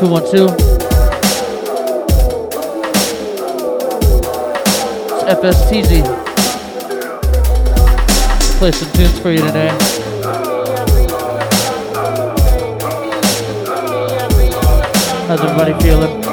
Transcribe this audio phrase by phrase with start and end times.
[0.00, 0.54] Yeah, one two one two.
[5.12, 6.04] It's FSTZ.
[8.58, 9.68] Play some tunes for you today.
[15.26, 16.29] How's everybody feeling?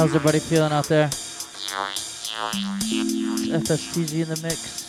[0.00, 1.08] How's everybody feeling out there?
[3.48, 4.88] FSTZ in the mix.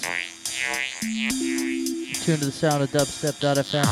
[2.24, 3.84] Tune to the sound of dubstep.fm.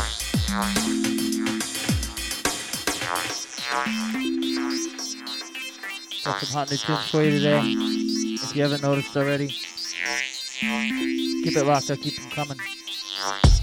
[6.23, 7.60] Got some hot new tunes for you today.
[7.65, 11.91] If you haven't noticed already, keep it locked.
[11.91, 12.60] I'll keep them coming.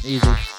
[0.04, 0.55] Easy.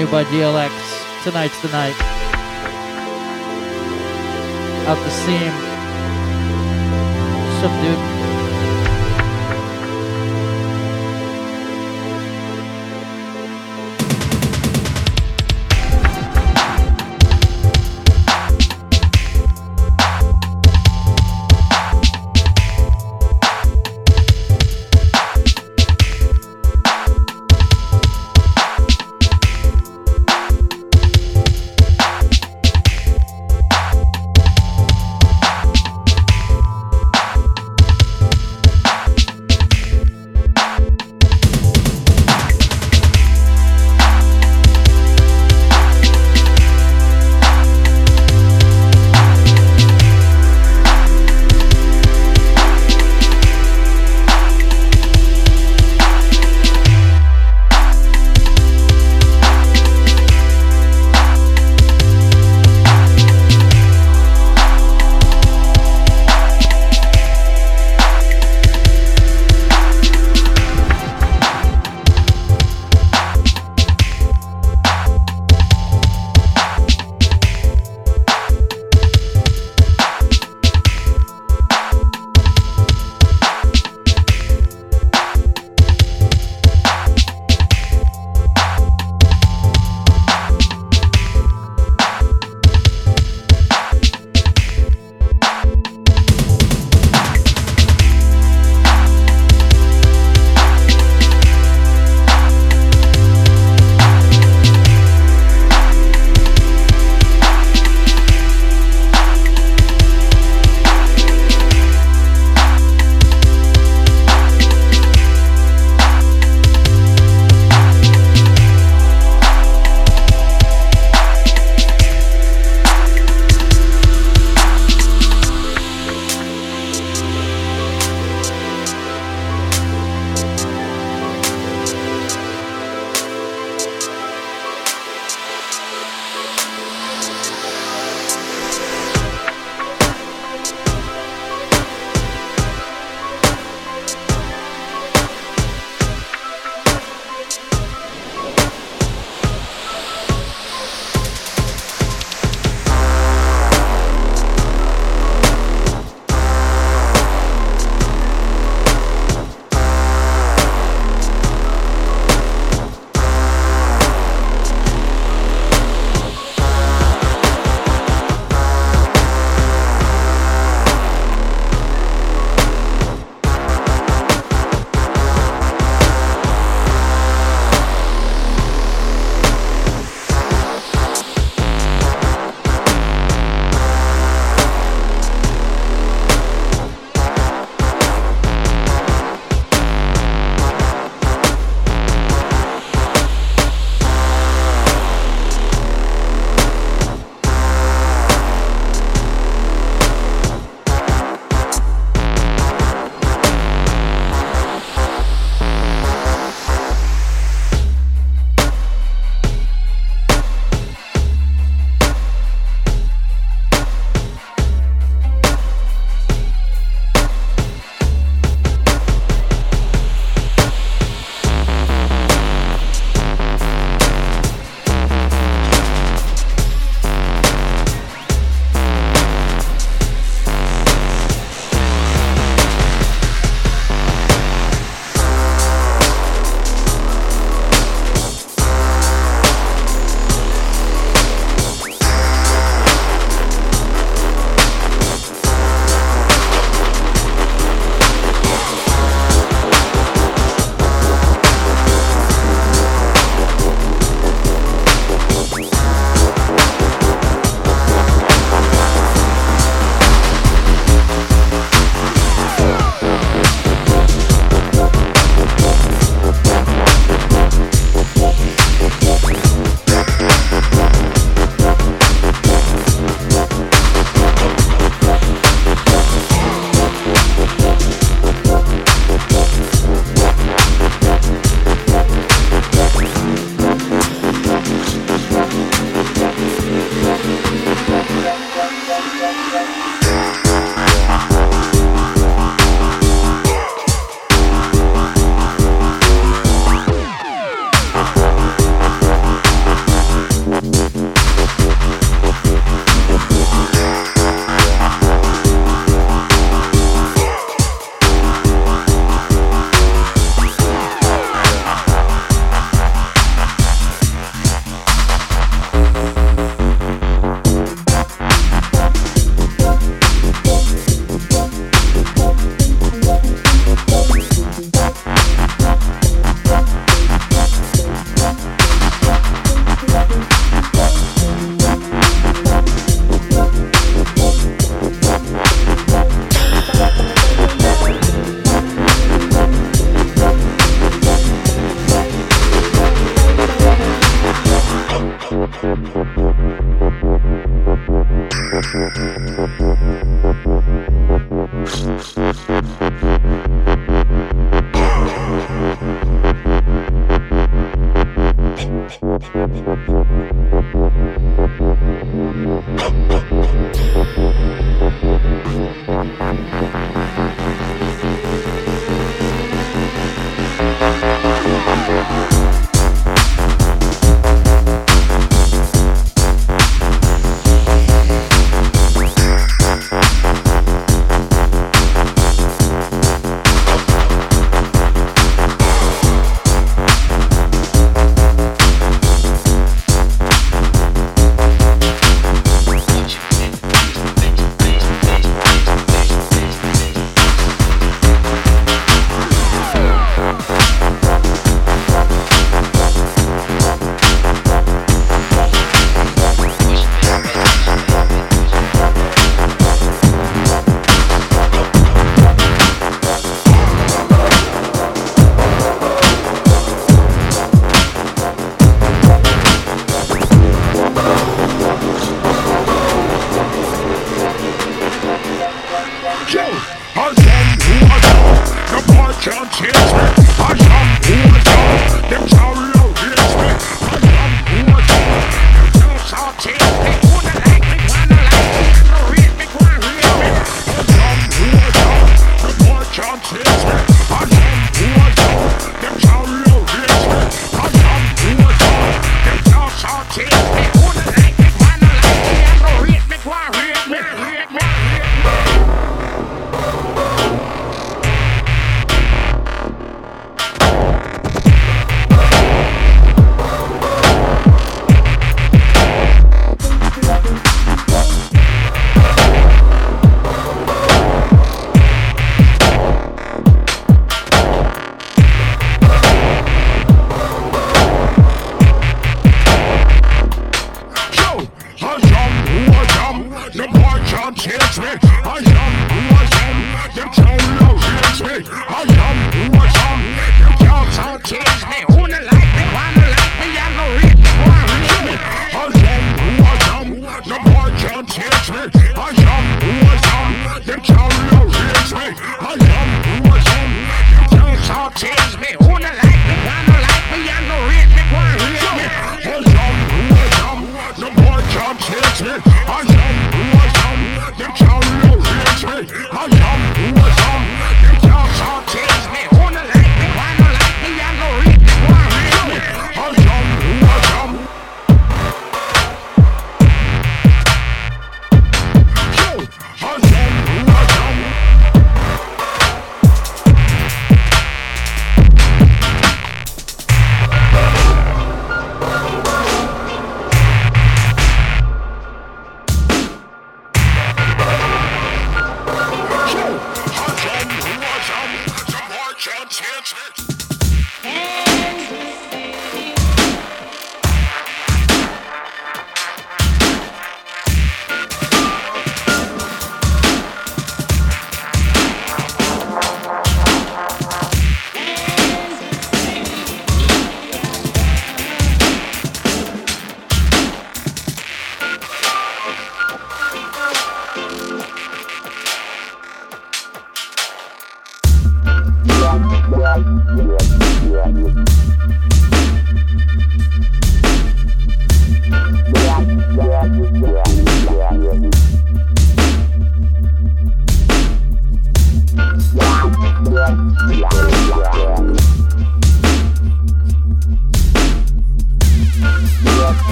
[0.00, 0.72] New by DLX.
[1.24, 1.94] Tonight's the night.
[4.88, 5.52] Out the seam.
[7.82, 8.09] Dude?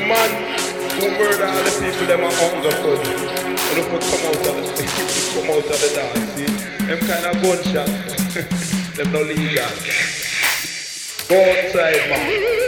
[0.00, 0.30] the man
[0.98, 3.28] who murder all the people them are hunger for you.
[3.70, 4.84] And if we come out of the
[5.34, 6.48] come out of the dance, see?
[6.86, 7.86] Them kind of gunshot.
[8.96, 9.68] them no legal.
[11.28, 12.59] Go outside, man.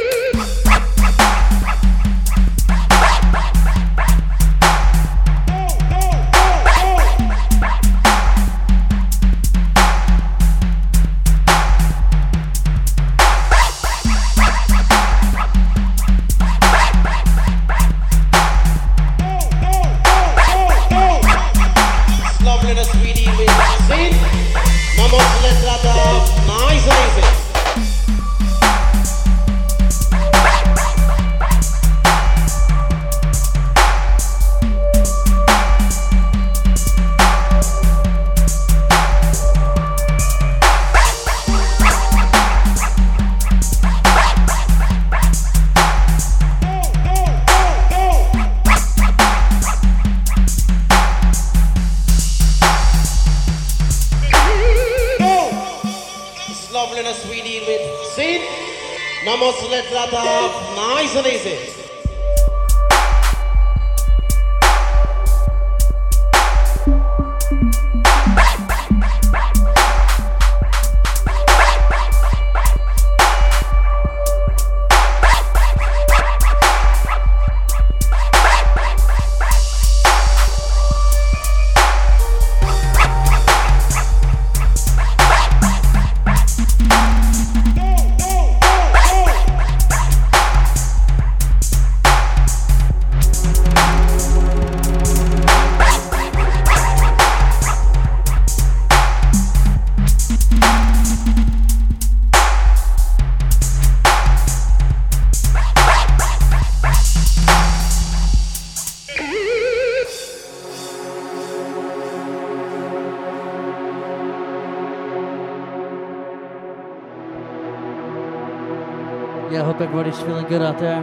[120.12, 121.02] Everybody's feeling good out there.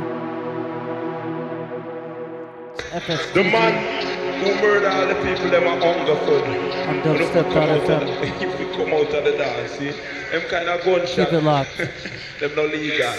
[3.33, 6.71] The man who murdered all the people them are hunger for me.
[6.83, 8.41] I'm dubstep out FM.
[8.41, 9.91] If we come out of the dance, see,
[10.31, 11.29] them kind of gunshot.
[11.29, 11.77] Keep it locked.
[12.39, 13.13] them no legal.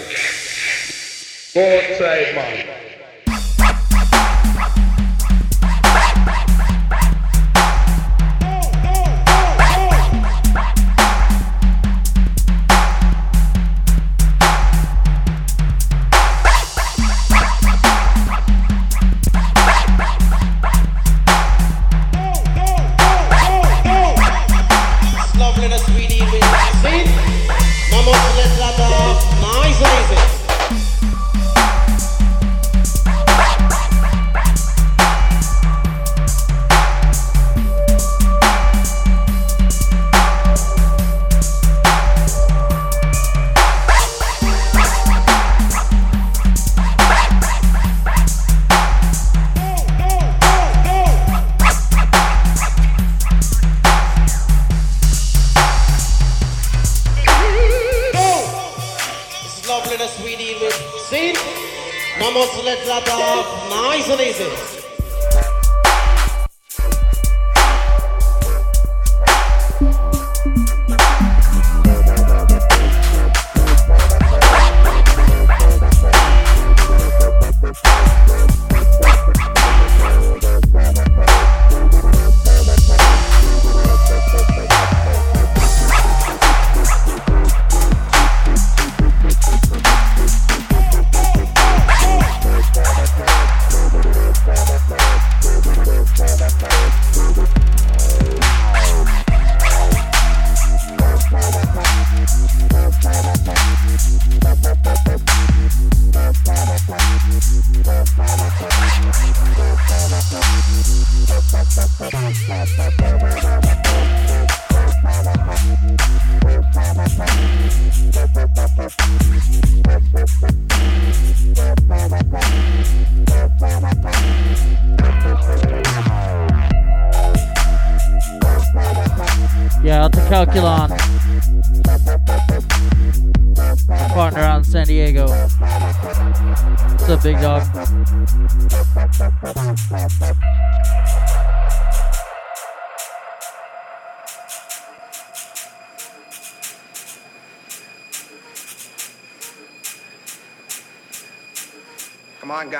[1.53, 2.70] Go outside, man.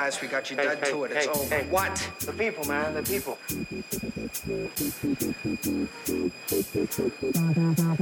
[0.02, 1.12] Guys, we got you dead to it.
[1.12, 1.58] It's over.
[1.70, 2.10] What?
[2.20, 3.38] The people, man, the people.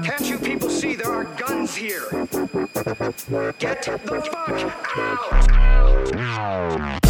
[0.03, 2.09] Can't you people see there are guns here?
[3.59, 4.35] Get the fuck
[6.17, 7.10] out!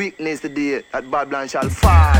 [0.00, 2.19] Weakness the day that Babylon shall fall.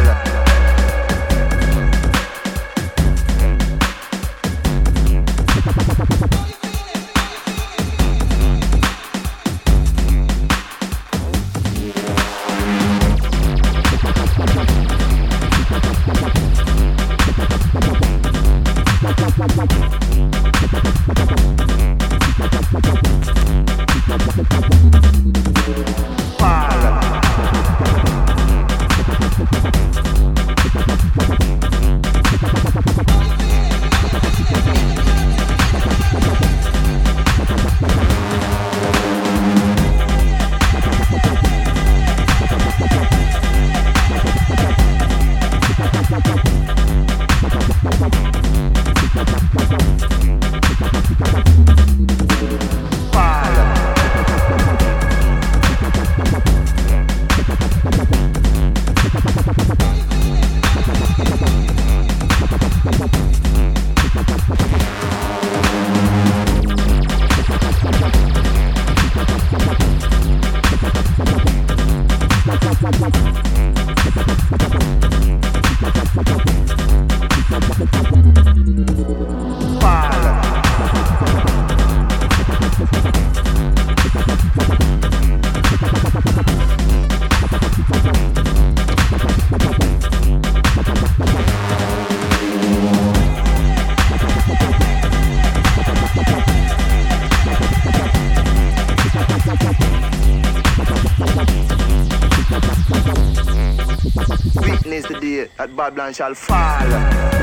[105.80, 107.39] Babylon shall fall.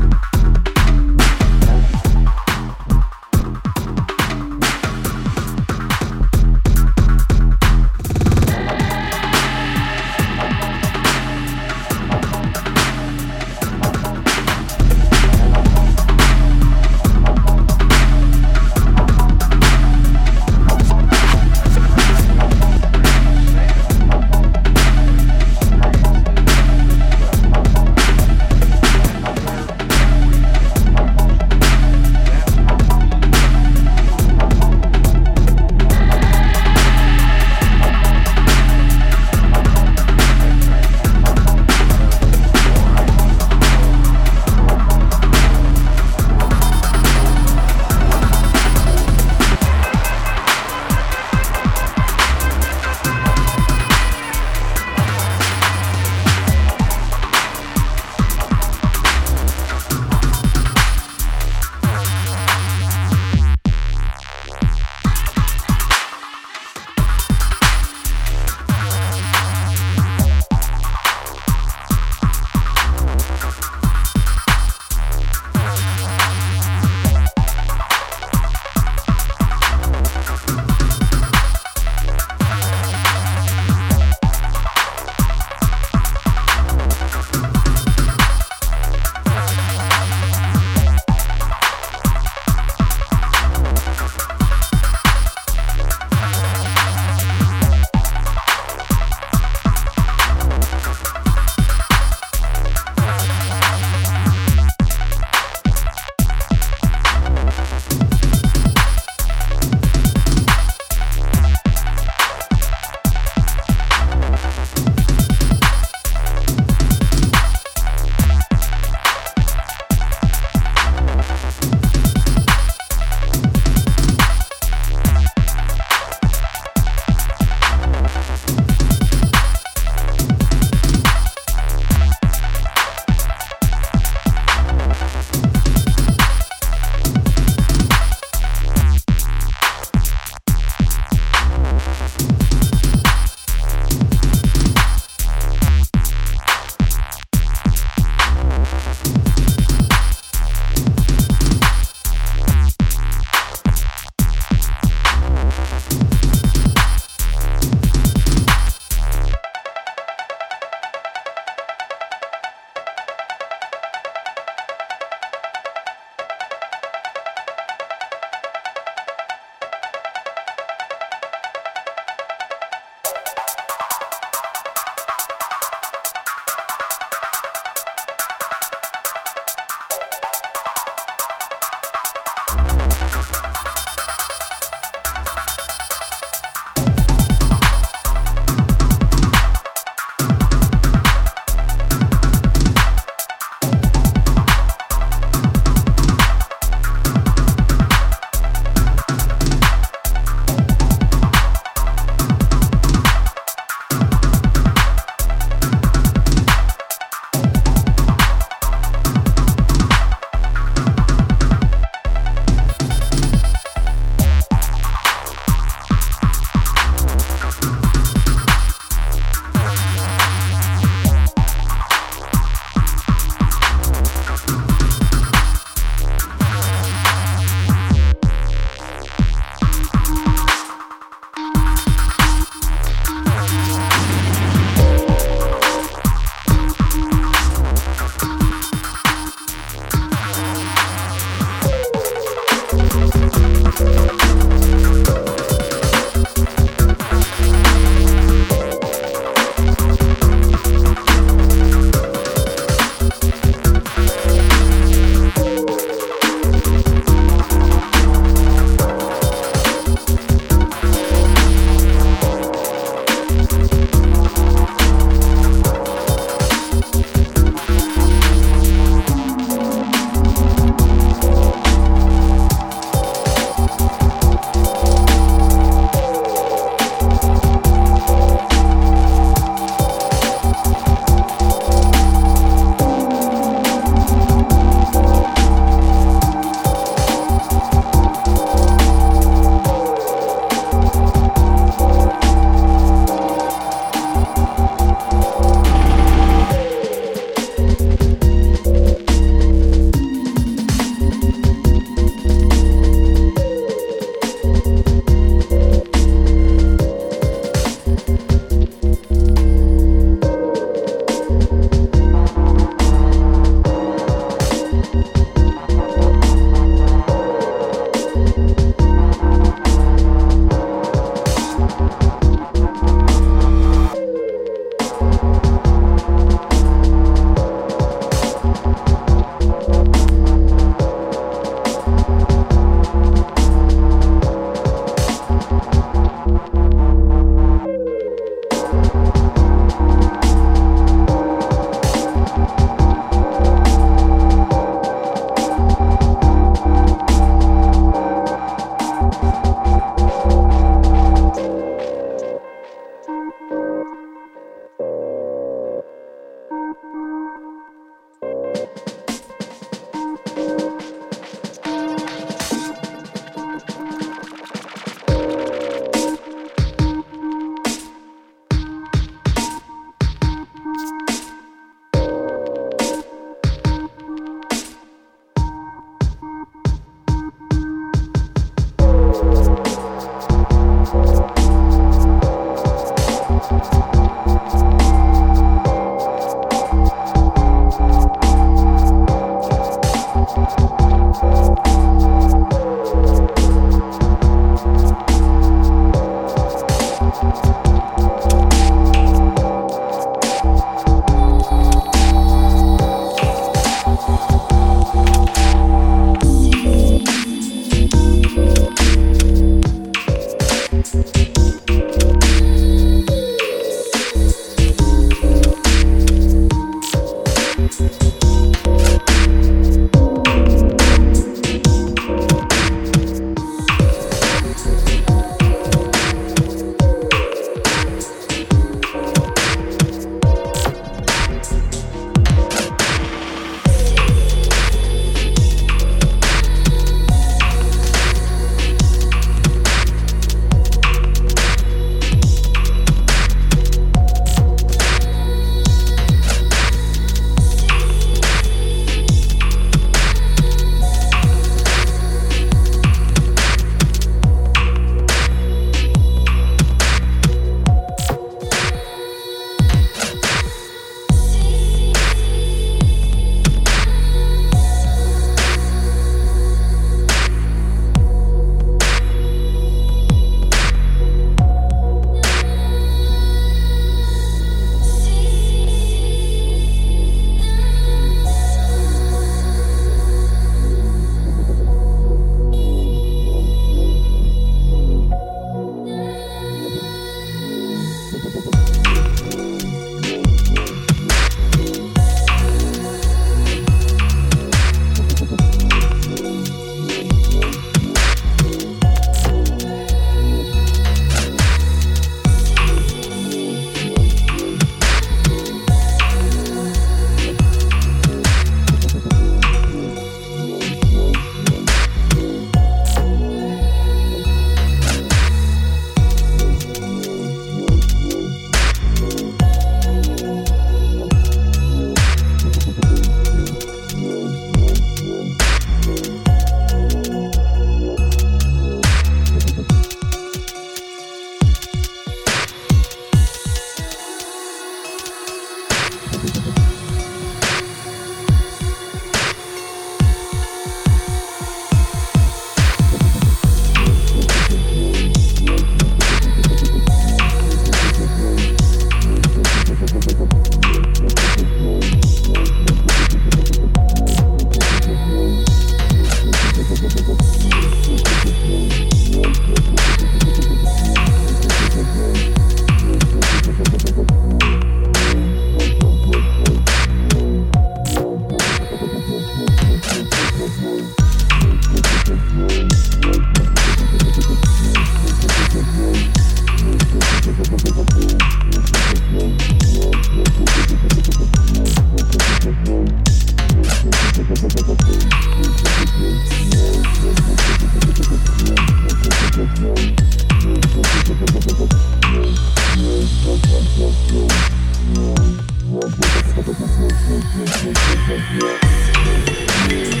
[599.69, 600.00] Yeah.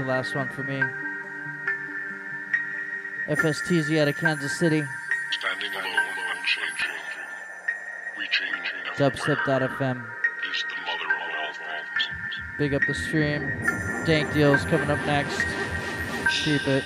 [0.00, 0.82] The last one for me.
[3.28, 4.82] FSTZ out of Kansas City.
[5.30, 5.84] Standing alone,
[6.36, 6.96] unchanging.
[8.18, 8.52] Reaching
[8.96, 10.04] Dubstep.fm.
[10.50, 12.08] is the mother of all things.
[12.58, 13.52] Big up the stream.
[14.06, 15.44] Dank deals coming up next.
[16.30, 16.84] Keep it.